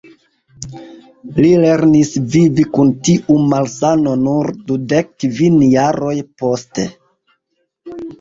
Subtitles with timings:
[1.43, 6.87] Li lernis vivi kun tiu malsano nur dudek kvin jaroj poste.